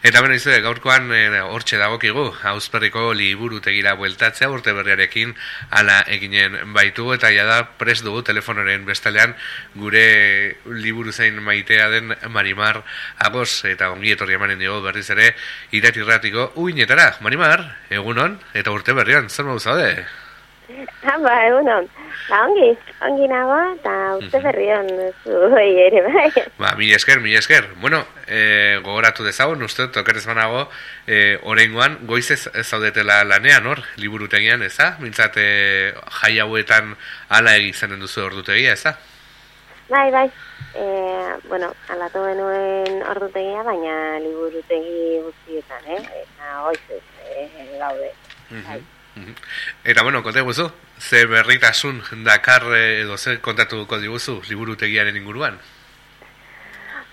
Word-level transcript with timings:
Eta 0.00 0.22
beno 0.24 0.32
izue, 0.32 0.54
gaurkoan 0.64 1.10
eh, 1.12 1.42
hortxe 1.44 1.76
dagokigu, 1.76 2.22
hauzperriko 2.48 3.10
liburutegira 3.12 3.92
bueltatzea 4.00 4.48
urte 4.48 4.72
berriarekin 4.72 5.34
ala 5.76 5.98
eginen 6.14 6.56
baitu 6.72 7.10
eta 7.12 7.28
ja 7.34 7.44
da 7.44 7.58
pres 7.82 7.98
dugu 8.06 8.22
telefonoren 8.24 8.86
bestalean 8.88 9.34
gure 9.74 10.06
liburu 10.72 11.12
zain 11.12 11.36
maitea 11.44 11.90
den 11.92 12.16
Marimar 12.32 12.80
Agos 13.18 13.66
eta 13.68 13.90
ongi 13.92 14.14
etorri 14.16 14.38
emanen 14.40 14.64
dugu 14.64 14.80
berriz 14.88 15.10
ere 15.12 15.34
iratirratiko 15.76 16.52
uinetara. 16.64 17.18
Marimar, 17.20 17.66
egunon 17.90 18.40
eta 18.54 18.72
urte 18.72 18.96
berrian, 18.96 19.28
zer 19.28 19.44
mau 19.52 19.60
zaude? 20.70 20.86
Ha, 21.02 21.18
ba, 21.18 21.46
egunon. 21.46 21.88
Ba, 22.28 22.44
ongi, 22.46 22.68
ongi 23.06 23.26
nago, 23.28 23.56
eta 23.74 23.94
uste 24.18 24.40
berrion 24.42 24.88
zuhoi 25.24 25.70
ere, 25.86 26.02
bai. 26.06 26.44
Ba, 26.58 26.74
mi 26.78 26.92
esker, 26.92 27.20
mi 27.20 27.34
esker. 27.34 27.68
Bueno, 27.80 28.04
e, 28.26 28.78
gogoratu 28.82 29.24
dezagun, 29.24 29.62
uste, 29.62 29.88
tokerez 29.88 30.26
banago, 30.26 30.68
e, 31.06 31.38
orengoan, 31.42 31.98
goiz 32.06 32.30
ez, 32.30 32.46
ez 32.54 32.66
zaudetela 32.66 33.24
lanean, 33.24 33.66
hor, 33.66 33.82
liburutegian, 33.96 34.62
ez 34.62 34.76
da? 34.76 34.94
Mintzat, 35.00 35.36
e, 35.36 35.92
jai 36.20 36.38
hauetan 36.38 36.94
ala 37.28 37.56
egizenen 37.56 38.00
duzu 38.00 38.24
ordutegia, 38.26 38.76
ez 38.76 38.84
da? 38.84 38.96
Bai, 39.90 40.10
bai. 40.14 40.28
E, 40.78 40.86
bueno, 41.48 41.72
alatu 41.90 42.22
genuen 42.28 43.02
ordutegia, 43.10 43.64
baina 43.66 44.20
liburutegi 44.22 45.18
guztietan, 45.26 45.90
eh? 45.96 46.00
Eta 46.22 46.62
goiz 46.68 46.82
ez, 46.94 47.04
e, 47.26 47.68
gaude. 47.78 48.14
Bai. 48.50 48.82
Eta 49.84 50.02
bueno, 50.02 50.22
konta 50.22 50.40
guzu, 50.40 50.70
ze 50.98 51.26
berritasun 51.26 52.02
dakar 52.24 52.62
edo 52.76 53.16
ze 53.18 53.38
kontatuko 53.40 53.98
diguzu 53.98 54.40
liburutegiaren 54.48 55.16
inguruan? 55.16 55.58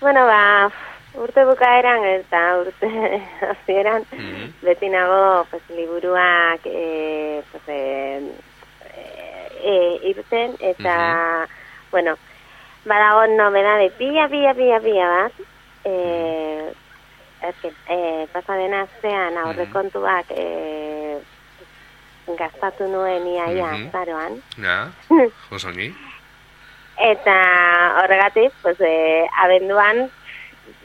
Bueno, 0.00 0.26
ba, 0.26 0.70
urte 1.14 1.44
bukaeran 1.44 2.04
eta 2.04 2.42
urte 2.60 2.88
hasieran 3.50 4.04
mm 4.12 4.18
-hmm. 4.18 4.52
beti 4.62 4.88
nago 4.88 5.46
pues, 5.50 5.62
liburuak 5.70 6.60
e, 6.64 7.42
pues, 7.50 7.62
e, 7.68 8.20
e, 9.62 9.74
irten 10.10 10.54
eta, 10.60 10.94
mm 10.94 11.44
-hmm. 11.44 11.90
bueno, 11.90 12.16
badago 12.84 13.26
nobedade 13.26 13.90
pila, 13.98 14.28
pila, 14.28 14.54
pila, 14.54 14.80
pila 14.80 15.06
bat, 15.08 15.32
e, 15.84 16.72
ez 17.42 17.54
que, 17.62 17.72
e, 17.88 18.26
pasaden 18.32 18.74
astean 18.74 19.36
aurrekontuak 19.36 20.26
e, 20.30 20.46
gastatu 22.36 22.88
nuen 22.88 23.26
iaia 23.26 23.66
mm 23.66 23.76
-hmm. 23.76 23.90
zaroan. 23.92 24.42
Ja, 24.62 24.88
osongi. 25.56 25.94
Eta 26.98 27.36
horregatik, 28.02 28.52
pues, 28.62 28.80
eh, 28.80 29.26
abenduan 29.42 30.10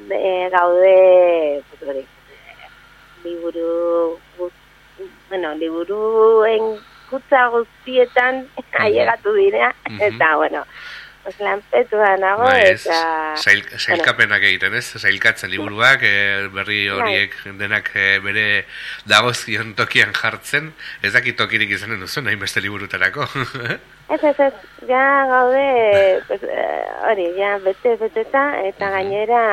eh, 0.10 0.50
gaude 0.52 1.64
pues, 1.70 1.90
hori, 1.90 2.06
liburu 3.24 4.20
bueno, 5.30 5.56
liburuen 5.56 6.78
kutsa 7.10 7.48
guztietan 7.48 8.36
mm 8.36 8.50
-hmm. 8.56 8.82
ailegatu 8.84 9.34
dira, 9.34 9.74
mm 9.90 9.98
-hmm. 9.98 10.02
eta, 10.02 10.36
bueno, 10.36 10.66
Pues 11.24 11.40
lanpetu 11.40 11.96
da 11.96 12.18
nago 12.20 12.44
ba, 12.44 12.58
eta... 12.60 12.96
Zail, 13.40 13.62
zailkapenak 13.78 14.42
bueno. 14.42 14.48
egiten, 14.50 14.74
ez? 14.76 15.00
Zailkatzen 15.00 15.54
liburuak, 15.54 16.02
e, 16.04 16.50
berri 16.52 16.82
bai. 16.90 16.98
horiek 16.98 17.38
denak 17.62 17.94
e, 17.96 18.08
bere 18.20 18.44
dagozkion 19.08 19.72
tokian 19.80 20.12
jartzen, 20.18 20.74
ez 21.02 21.14
dakit 21.16 21.38
tokirik 21.40 21.72
izanen 21.72 22.04
duzu, 22.04 22.26
nahi 22.26 22.36
beste 22.42 22.60
liburutarako. 22.66 23.30
ez, 24.14 24.20
ez, 24.20 24.36
ez, 24.50 24.52
ja 24.90 25.06
gaude, 25.32 25.64
pues, 26.28 26.44
eh, 26.44 26.84
hori, 27.08 27.30
ja 27.40 27.54
bete, 27.64 27.96
beteta, 28.04 28.44
eta 28.68 28.92
gainera, 28.98 29.46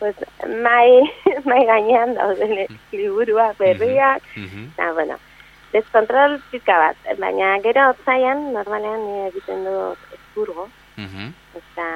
pues, 0.00 0.18
mai, 0.66 0.98
mai 1.48 1.62
gainean 1.70 2.18
daude 2.18 2.66
liburuak 2.90 3.54
berriak, 3.62 4.26
eta, 4.34 4.90
bueno, 4.98 5.22
deskontrol 5.70 6.40
pizka 6.50 6.82
bat, 6.82 7.08
baina 7.22 7.54
gero 7.62 7.86
otzaian, 7.94 8.48
normalean 8.58 9.06
egiten 9.28 9.62
du 9.68 9.78
eskurgo, 10.18 10.66
-hmm. 11.06 11.28
Eta 11.58 11.88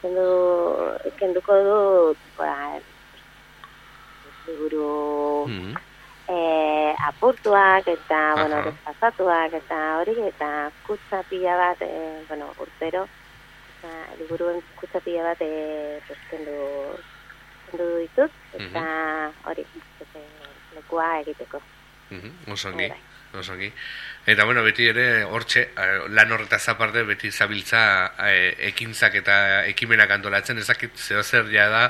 kendu, 0.00 0.28
kenduko 1.18 1.52
du 1.66 1.78
ba, 2.38 2.80
liburu 4.46 5.46
mm 5.46 5.60
-hmm. 5.60 5.74
e, 6.28 6.36
apurtuak 7.08 7.86
eta 7.86 8.20
-huh. 8.32 8.38
bueno, 8.40 8.56
despasatuak 8.66 9.52
eta 9.52 9.78
hori 9.98 10.14
eta 10.32 10.70
kutsa 10.86 11.22
pila 11.30 11.56
bat 11.56 11.82
e, 11.82 12.24
bueno, 12.28 12.46
urtero 12.58 13.02
eta 13.70 13.90
liburuen 14.18 14.62
kutsa 14.80 15.00
pila 15.00 15.22
bat 15.22 15.40
e, 15.40 16.00
pues, 16.06 16.20
kendu, 16.30 16.56
kendu 17.70 17.86
ditut 18.02 18.32
eta 18.52 18.84
hori 19.44 19.62
mm 19.62 19.80
-hmm. 19.80 20.74
lekua 20.74 21.20
egiteko 21.20 21.58
mm 22.10 22.20
-hmm. 22.20 22.52
Osongi. 22.52 22.92
Eta 24.26 24.44
bueno, 24.44 24.62
beti 24.62 24.88
ere 24.90 25.24
hortxe 25.24 25.70
lan 26.08 26.32
horretaz 26.32 26.68
aparte 26.68 27.02
beti 27.04 27.30
zabiltza 27.30 28.12
e, 28.26 28.54
ekintzak 28.68 29.14
eta 29.22 29.64
ekimenak 29.66 30.10
antolatzen 30.10 30.58
ezakit 30.58 30.96
zeo 30.96 31.22
zer 31.22 31.46
ja 31.52 31.68
da 31.68 31.84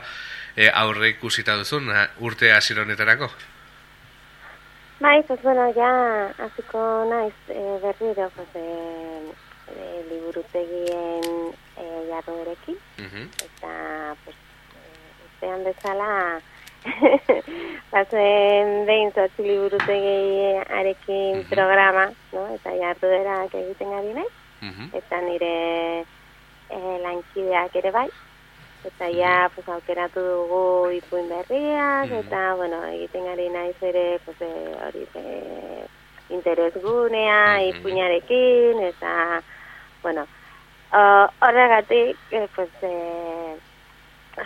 e, 0.57 0.69
aurre 0.69 1.09
ikusita 1.17 1.57
duzun 1.57 1.91
urte 2.21 2.53
hasironetarako. 2.53 3.31
Bai, 5.01 5.23
pues 5.23 5.41
bueno, 5.43 5.73
ya 5.75 6.29
hasiko 6.45 7.07
naiz 7.09 7.35
e, 7.49 7.79
berriro 7.83 8.31
pues 8.37 8.49
e, 8.55 9.33
e, 9.73 10.05
liburutegien 10.11 11.55
e, 11.77 11.85
jarroerekin. 12.11 12.77
Uh 12.99 13.09
-huh. 13.09 13.27
Eta 13.47 14.15
pues 14.25 14.37
e, 14.37 15.25
urtean 15.25 15.65
bezala 15.65 16.41
Bazen 17.93 18.87
behin 18.87 19.13
zortzi 19.13 19.45
liburutegi 19.45 20.57
arekin 20.79 21.45
programa, 21.51 22.09
no? 22.33 22.47
eta 22.55 22.73
jartu 22.79 23.11
derak 23.11 23.55
egiten 23.55 23.93
ari 23.99 24.15
nahi, 24.17 24.31
eta 24.97 25.21
nire 25.27 25.55
e, 26.71 26.79
lankideak 27.05 27.77
ere 27.83 27.93
bai, 27.93 28.09
eta 28.89 29.11
ja 29.13 29.51
pues, 29.55 29.69
aukeratu 29.69 30.25
dugu 30.25 30.63
ipuin 30.97 31.29
berriak, 31.29 32.13
eta 32.23 32.55
bueno, 32.57 32.83
egiten 32.95 33.29
ari 33.29 33.49
nahi 33.53 33.73
zere 33.81 34.19
pues, 34.25 34.41
e, 34.41 34.53
hori 34.87 35.07
e, 35.15 35.87
interes 36.31 36.75
gunea, 36.83 37.63
ipuinarekin, 37.73 38.81
eta 38.89 39.43
bueno, 40.03 40.27
horregatik, 40.93 42.17
e, 42.31 42.47
pues, 42.55 42.71
e, 42.83 42.95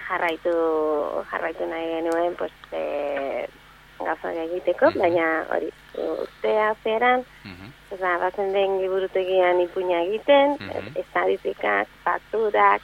jarraitu 0.09 0.55
jarraitu 1.31 1.67
nahi 1.67 1.87
genuen 1.97 2.35
pues 2.37 2.53
eh 2.73 3.47
gafak 4.05 4.37
egiteko, 4.37 4.91
baina 4.99 5.47
hori 5.55 5.71
urtea 5.95 6.75
zeran, 6.85 7.25
mm 7.45 7.71
bazen 8.21 8.53
den 8.53 8.81
liburutegian 8.83 9.61
ipuña 9.61 10.03
egiten, 10.03 10.57
mm 10.59 10.69
-hmm. 10.69 10.99
estadistikak, 10.99 11.87
fakturak, 12.05 12.83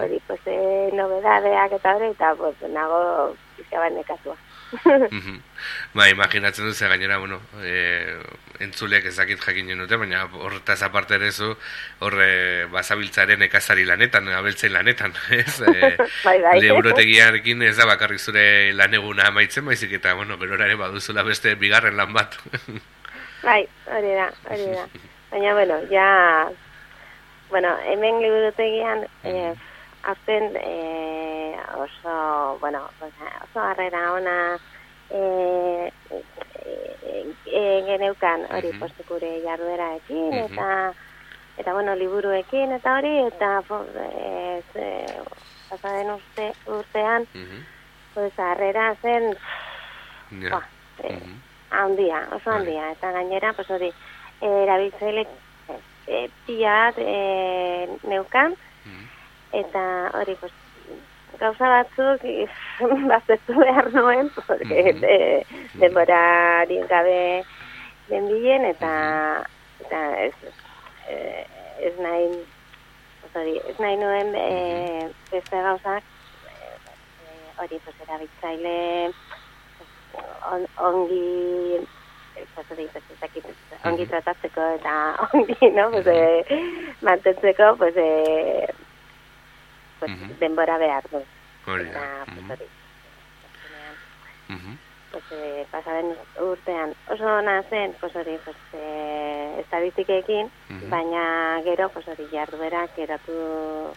hori 0.00 0.20
pues 0.26 0.40
eh 0.46 0.90
nobedadeak 0.92 1.72
eta 1.72 1.94
hori 1.96 2.06
eta 2.06 2.34
pues 2.34 2.56
nago 2.72 3.34
pizkaban 3.56 3.94
nekatua. 3.94 4.36
Ba, 5.94 6.08
imaginatzen 6.10 6.66
dut, 6.68 6.78
gainera, 6.78 7.18
bueno, 7.18 7.40
e, 7.64 8.16
entzuleak 8.64 9.06
ezakit 9.08 9.40
jakinen 9.40 9.80
dute, 9.82 9.96
baina 9.96 10.26
horretaz 10.28 10.82
aparte 10.84 11.16
ere 11.16 11.30
zu, 11.32 11.54
horre 12.04 12.66
basabiltzaren 12.72 13.42
ekazari 13.46 13.86
lanetan, 13.88 14.28
abeltzen 14.28 14.74
lanetan, 14.74 15.16
ez? 15.40 15.60
E, 15.62 15.94
bai, 16.26 16.36
bai. 16.44 16.54
Leurotegiarekin 16.64 17.64
ez 17.68 17.76
da 17.78 17.88
bakarrik 17.88 18.20
zure 18.20 18.44
laneguna 18.76 19.30
amaitzen, 19.32 19.66
baizik 19.68 19.96
eta, 20.00 20.14
bueno, 20.18 20.36
berora 20.40 20.68
ere 20.68 20.78
baduzula 20.80 21.24
beste 21.26 21.54
bigarren 21.60 21.96
lan 21.96 22.12
bat. 22.16 22.36
bai, 23.48 23.62
hori 23.86 24.16
da, 24.20 24.32
hori 24.50 24.72
da. 24.74 24.88
Baina, 25.32 25.54
bueno, 25.54 25.80
ja, 25.92 26.10
bueno, 27.50 27.72
hemen 27.88 28.20
liburutegian, 28.24 29.06
eh, 29.24 29.54
azten 30.08 30.56
e, 30.56 30.76
oso, 31.76 32.58
bueno, 32.60 32.88
oso 33.00 33.60
harrera 33.60 34.12
ona 34.12 34.58
e, 35.10 35.92
e, 36.10 37.26
e, 37.46 37.82
geneukan 37.86 38.46
hori 38.50 38.72
mm 38.72 38.80
-hmm. 38.80 39.44
jardueraekin, 39.44 40.34
eta 40.34 40.94
eta 41.58 41.72
bueno, 41.72 41.94
liburuekin 41.94 42.72
eta 42.72 42.98
hori, 42.98 43.18
eta 43.26 43.62
e, 44.04 44.62
e, 44.74 45.06
pasaden 45.70 46.10
urte, 46.10 46.52
urtean 46.66 47.26
mm 47.34 47.44
-hmm. 47.44 47.64
pues, 48.14 48.38
harrera 48.38 48.94
zen 49.02 49.36
yeah. 50.30 50.50
ba, 50.50 50.62
e, 51.02 51.12
mm 51.12 51.18
-hmm. 51.18 51.36
handia, 51.70 52.28
oso 52.32 52.50
handia, 52.50 52.90
eta 52.92 53.12
gainera, 53.12 53.52
pues 53.52 53.70
hori, 53.70 53.92
erabiltzaile 54.40 55.26
e, 56.06 56.30
pila 56.46 56.92
e, 56.96 57.88
neukan, 58.02 58.56
eta 59.52 60.10
hori 60.14 60.34
pues, 60.34 60.52
gauza 61.40 61.68
batzuk 61.74 62.22
bazetu 63.10 63.54
behar 63.60 63.92
nuen 63.94 64.30
porque 64.34 64.64
mm 64.64 64.96
-hmm. 64.96 65.00
de, 65.00 65.46
denbora 65.80 66.64
gabe 66.88 67.44
den 68.08 68.28
bilen 68.28 68.64
eta 68.64 68.92
eta 69.80 70.00
ez, 70.26 70.34
eh, 71.08 71.46
ez 71.86 71.94
nahi 71.98 72.28
sorry, 73.32 73.60
ez 73.68 73.78
nahi 73.78 73.96
nuen 73.96 74.34
e, 74.34 75.10
beste 75.30 75.56
gauzak 75.56 76.02
e, 76.02 76.54
hori, 77.60 77.80
pues, 77.84 77.96
erabiltzaile 78.04 79.12
on, 80.52 80.66
ongi 80.76 81.86
ongi 83.84 84.06
tratatzeko 84.06 84.66
eta 84.78 84.94
ongi, 85.32 85.70
no? 85.76 85.90
Pues, 85.90 86.06
eh, 86.06 86.44
mantentzeko, 87.02 87.76
pues, 87.76 87.96
eh, 87.96 88.68
pues, 90.00 90.10
Mhm. 90.10 90.38
denbora 90.38 90.78
behar 90.78 91.04
du. 91.10 91.22
Hori 91.66 91.84
da. 91.90 92.00
pues, 95.12 95.24
eh, 95.32 95.66
pasaren 95.70 96.14
urtean 96.40 96.94
oso 97.08 97.24
ona 97.24 97.62
zen, 97.70 97.94
pues, 98.00 98.14
hori, 98.16 98.38
pues, 98.44 98.56
eh, 98.74 99.56
estadistikekin, 99.60 100.50
Mhm. 100.68 100.90
baina 100.90 101.60
gero, 101.64 101.88
pues, 101.90 102.06
hori, 102.08 102.26
jarduerak 102.32 102.96
eratu 102.98 103.92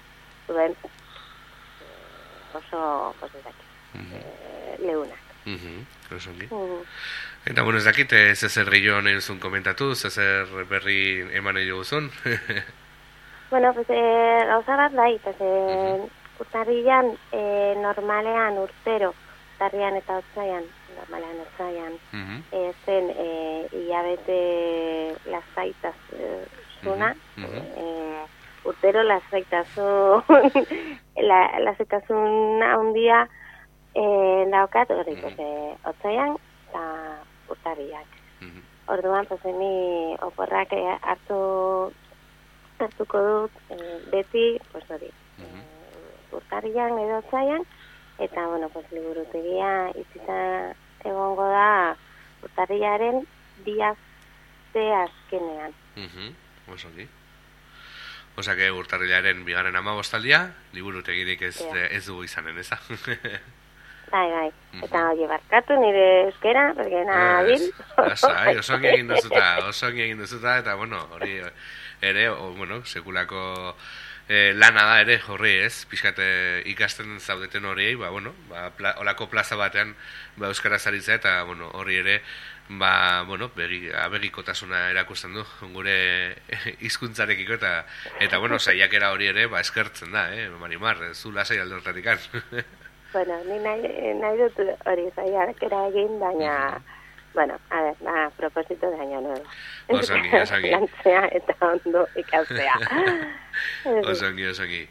zuen 0.47 0.71
eh, 0.71 2.57
oso, 2.57 3.15
pues, 3.19 3.33
ezakit, 3.35 3.65
Mhm. 3.93 4.13
eh, 4.15 4.77
leunak. 4.85 5.19
Mhm. 5.45 5.85
Oso 6.15 6.29
ongi. 6.29 6.47
Mm. 6.51 6.83
Eta, 7.45 7.61
bueno, 7.63 7.79
ez 7.79 7.85
dakit, 7.85 8.11
ez 8.13 8.39
zer 8.39 8.69
gehiago 8.69 9.01
nahi 9.01 9.15
duzun 9.15 9.39
komentatu, 9.39 9.91
ez 9.91 10.03
berri 10.69 11.21
eman 11.33 11.55
nahi. 11.57 12.11
Bueno, 13.51 13.73
pues, 13.73 13.85
eh, 13.89 14.43
gauza 14.47 14.77
bat 14.77 14.93
bai, 14.93 15.19
pues, 15.19 15.35
eh, 15.41 15.97
Mhm. 15.99 16.09
urtarrilan, 16.39 17.17
eh, 17.31 17.75
normalean 17.77 18.57
urtero, 18.57 19.15
urtarrian 19.51 19.97
eta 19.97 20.17
otzaian, 20.19 20.63
normalean 20.95 21.41
otzaian, 21.41 21.99
Mhm. 22.13 22.45
eh, 22.51 22.73
zen 22.85 23.09
eh, 23.11 23.67
hilabete 23.73 25.17
lasaitasuna, 25.25 27.13
Mhm, 27.35 27.43
mhm. 27.43 27.73
eh, 27.77 28.25
urtero 28.63 29.03
lasaitasun, 29.03 30.23
la, 31.29 31.59
lasaitasun 31.59 32.63
handia 32.63 33.27
eh, 33.93 34.45
daukat, 34.49 34.89
hori, 34.91 35.15
pues, 35.17 35.35
eh, 35.39 35.75
otzaian 35.83 36.37
eta 36.69 36.83
urtarriak. 37.49 38.07
Mhm. 38.39 38.63
Orduan, 38.87 39.25
pues, 39.27 39.43
ni 39.43 40.15
oporrak 40.21 40.69
hartu 41.01 41.93
hartuko 42.81 43.21
dut 43.27 43.51
eh, 43.69 43.99
beti, 44.11 44.59
pues 44.71 44.89
hori, 44.89 45.09
Mhm. 45.37 45.59
eh, 45.59 46.35
urtarrian 46.35 46.97
edo 46.99 47.17
otzaian, 47.19 47.63
eta, 48.19 48.45
bueno, 48.47 48.69
pues, 48.69 48.85
liburutegia 48.91 49.89
itzita 49.95 50.73
egongo 51.03 51.47
da 51.49 51.95
urtarriaren 52.43 53.25
diazte 53.65 54.83
azkenean. 54.93 55.73
Mhm. 55.95 56.35
Oso 56.73 56.87
ongi. 56.87 57.07
Osa 58.37 58.55
que 58.55 58.71
urtarrilaren 58.71 59.43
bigarren 59.45 59.75
ama 59.75 59.91
bostaldia, 59.93 60.53
liburutegirik 60.73 61.41
ez, 61.41 61.57
Ja. 61.59 61.85
ez 61.87 62.05
dugu 62.05 62.23
izanen, 62.23 62.57
eza? 62.57 62.79
Bai, 64.11 64.29
bai. 64.29 64.51
Mhm. 64.73 64.83
Eta 64.83 65.01
hori 65.09 65.27
barkatu 65.27 65.75
nire 65.79 66.05
euskera, 66.25 66.73
porque 66.75 67.03
nabil. 67.07 67.63
Lasai, 67.97 68.57
oso 68.59 68.75
ongi 68.75 68.87
egin 68.91 69.07
duzuta, 69.07 69.45
oso 69.71 69.87
ongi 69.87 70.03
egin 70.03 70.19
duzuta, 70.19 70.57
eta, 70.59 70.75
bueno, 70.75 70.99
hori 71.15 71.39
ere, 72.01 72.29
o, 72.29 72.51
bueno, 72.57 72.83
sekulako 72.85 73.75
eh, 74.27 74.51
lana 74.55 74.83
da 74.89 74.99
ere, 75.03 75.19
horri 75.27 75.53
ez, 75.63 75.85
pixkate 75.91 76.27
ikasten 76.73 77.19
zaudeten 77.19 77.65
horiei, 77.65 77.95
ba, 77.95 78.09
bueno, 78.09 78.33
ba, 78.49 78.69
pla, 78.75 78.95
olako 78.99 79.29
plaza 79.31 79.55
batean, 79.55 79.95
ba, 80.35 80.51
euskara 80.51 80.79
zaritza, 80.79 81.15
eta, 81.15 81.43
bueno, 81.47 81.71
hori 81.79 82.01
ere, 82.03 82.19
ba, 82.67 83.23
bueno, 83.27 83.47
begi, 83.55 83.89
abegikotasuna 83.95 84.89
erakusten 84.91 85.39
du, 85.39 85.45
gure 85.71 85.95
hizkuntzarekiko 86.87 87.55
eta, 87.59 87.73
eta, 88.19 88.43
bueno, 88.43 88.59
saiakera 88.59 89.11
hori 89.15 89.31
ere, 89.31 89.47
ba, 89.47 89.63
eskertzen 89.63 90.11
da, 90.11 90.27
eh, 90.35 90.49
Marimar, 90.59 91.13
zu 91.15 91.31
lasai 91.31 91.59
alde 91.63 91.79
horretatik 91.79 92.71
bueno, 93.13 93.43
ni 93.45 93.59
nahi, 93.59 94.13
nahi 94.21 94.37
dut 94.41 94.59
hori 94.85 95.07
zaiakera 95.15 95.87
egin, 95.91 96.19
baina, 96.19 96.81
bueno, 97.33 97.57
a 97.69 97.81
ver, 97.81 97.95
ba, 98.01 98.29
proposito 98.37 98.89
de 98.89 98.99
año 98.99 99.21
nuevo. 99.21 99.43
Oso 99.87 100.13
ongi, 100.13 100.35
oso 100.43 100.55
ongi. 100.55 100.69
Lantzea 100.69 101.25
eta 101.31 101.55
ondo 101.61 102.07
ikastea. 102.15 102.75
Oso 104.03 104.27
ongi, 104.27 104.45
oso 104.45 104.63
ongi. 104.63 104.87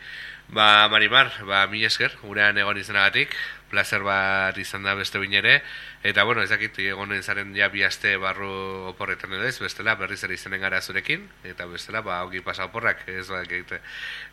Ba, 0.48 0.88
Marimar, 0.88 1.30
ba, 1.46 1.66
mi 1.70 1.84
esker, 1.84 2.16
gurean 2.24 2.58
egon 2.58 2.78
izanagatik, 2.80 3.36
placer 3.70 4.02
bat 4.02 4.56
izan 4.58 4.82
da 4.82 4.96
beste 4.98 5.20
bine 5.22 5.38
ere, 5.38 5.60
eta, 6.02 6.24
bueno, 6.26 6.42
ez 6.42 6.50
dakit, 6.50 6.80
egonen 6.82 7.22
zaren 7.22 7.52
ja 7.54 7.68
bi 7.70 7.84
aste 7.86 8.16
barru 8.18 8.50
oporretan 8.90 9.36
edo 9.36 9.46
ez, 9.46 9.60
bestela, 9.62 9.94
berriz 10.00 10.18
ere 10.26 10.34
izanen 10.34 10.64
gara 10.64 10.80
zurekin, 10.80 11.28
eta 11.46 11.68
bestela, 11.70 12.02
ba, 12.02 12.24
ongi 12.26 12.42
pasa 12.42 12.66
oporrak, 12.66 13.06
ez 13.06 13.28
ba, 13.30 13.44
egite, 13.46 13.78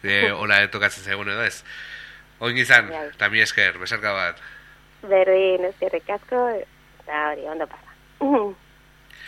e, 0.02 0.32
hola 0.32 0.64
etokatzen 0.66 1.06
zaigun 1.06 1.30
edo 1.36 1.46
ez. 1.46 1.62
Ongi 2.40 2.62
izan, 2.62 2.90
Bai. 2.90 3.08
eta 3.16 3.30
mi 3.30 3.42
esker, 3.42 3.78
besarka 3.82 4.14
bat. 4.14 4.42
Berdin, 5.08 5.66
eskerrik 5.72 6.10
asko, 6.10 6.44
eta 7.02 7.24
hori, 7.32 7.48
ondo 7.50 7.68
pasa. 7.68 7.92